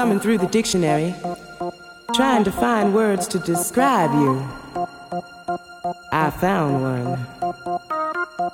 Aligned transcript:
thumbing 0.00 0.20
through 0.20 0.38
the 0.38 0.46
dictionary, 0.46 1.14
trying 2.14 2.44
to 2.44 2.52
find 2.52 2.94
words 2.94 3.26
to 3.26 3.38
describe 3.40 4.12
you. 4.12 4.40
I 6.12 6.30
found 6.30 6.80
one. 6.80 7.26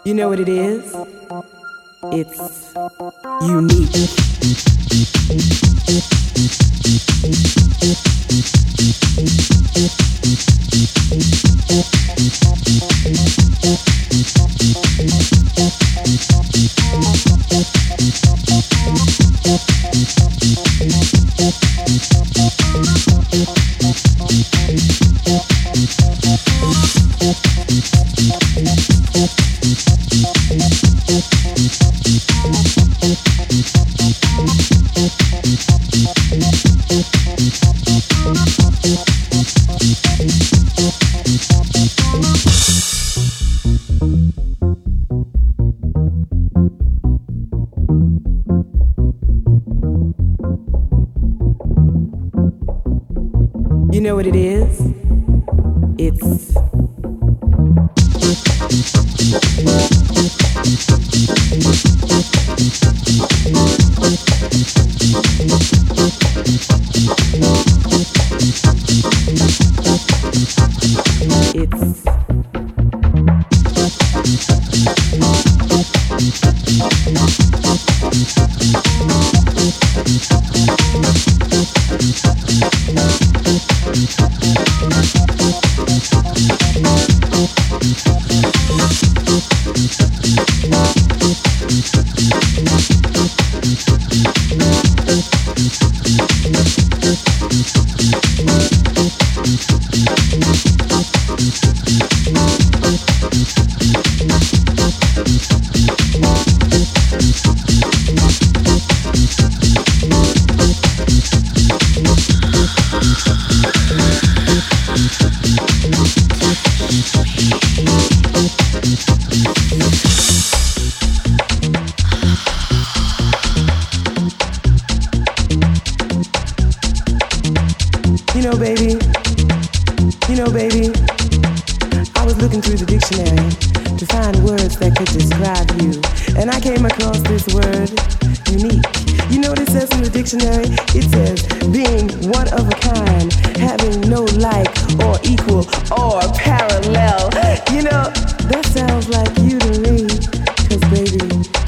You 0.05 0.15
know 0.15 0.29
what 0.29 0.41
it 0.41 0.49
is? 0.49 0.93
It's 2.13 2.75
unique. 3.43 4.27
Or 9.19 9.87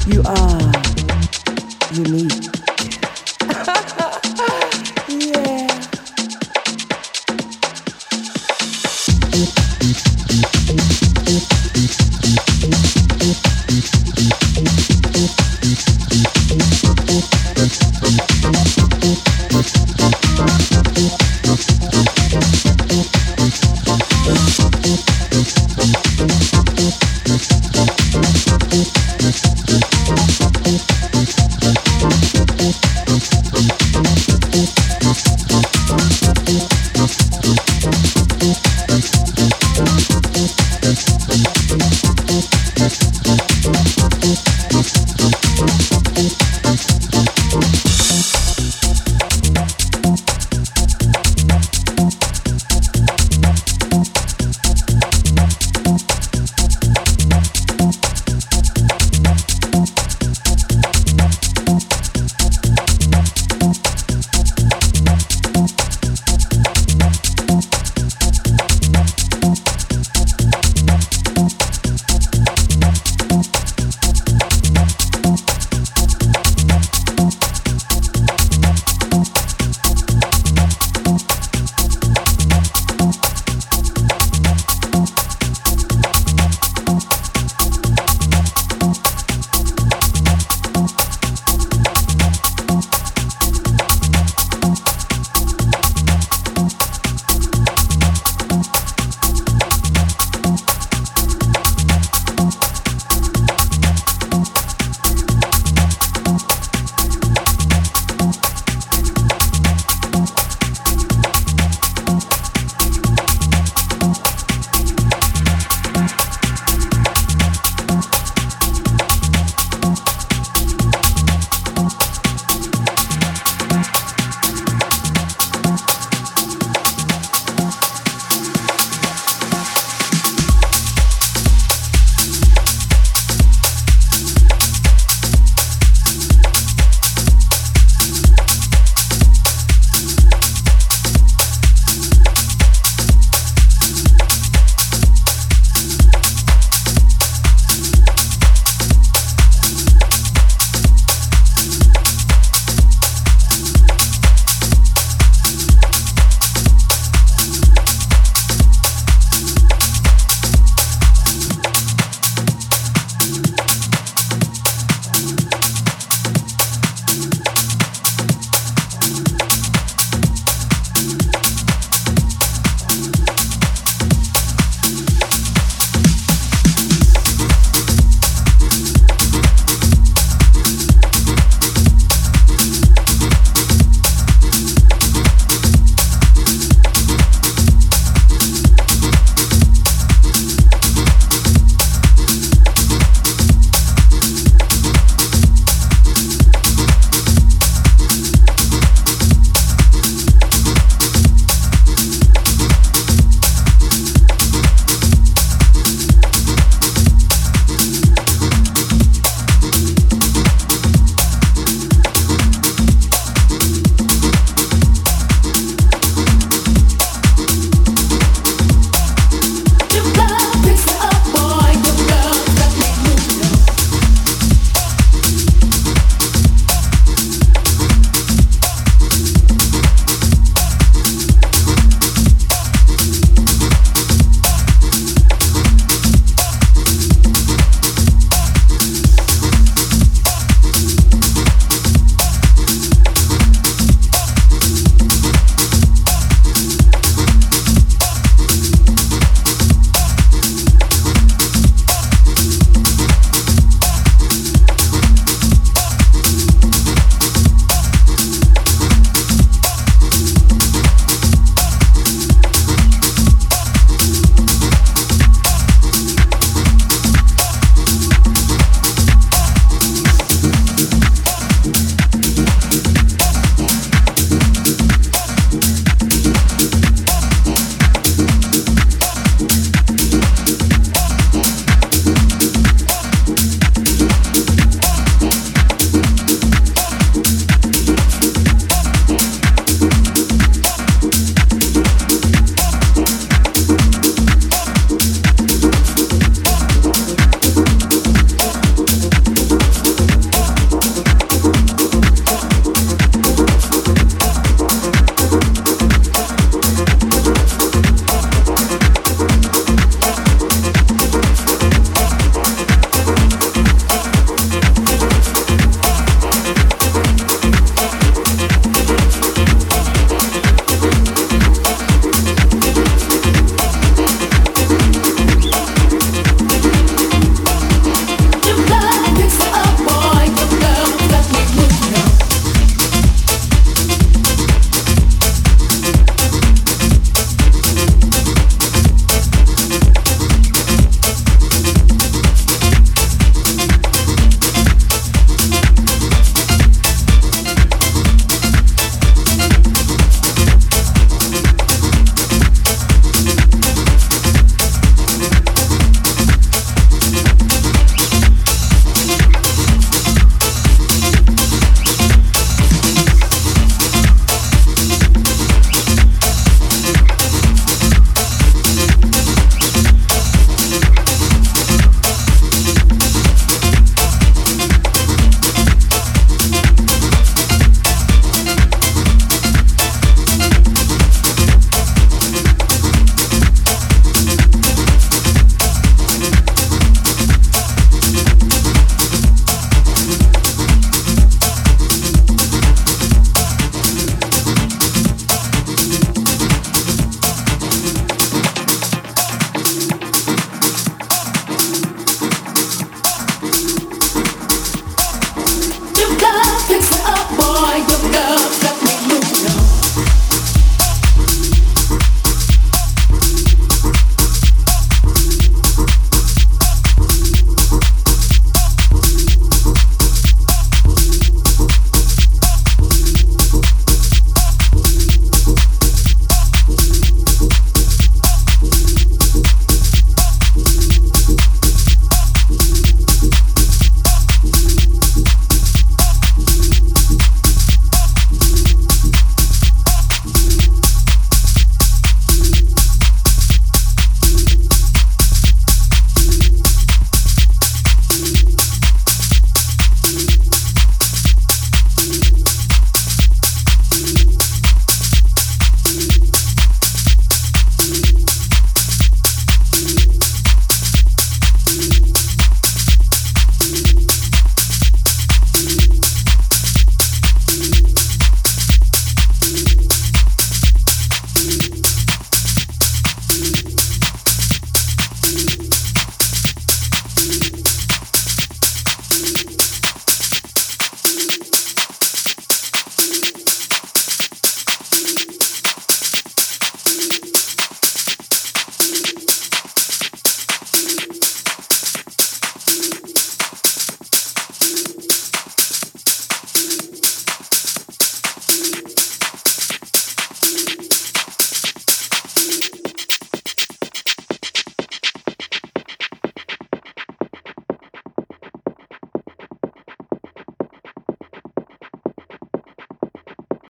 you 0.09 0.23
are. 0.25 0.68